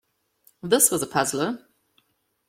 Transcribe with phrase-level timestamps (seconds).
[0.63, 1.63] This was a puzzler.